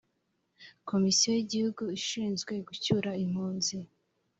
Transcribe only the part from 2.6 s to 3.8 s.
gucyura impunzi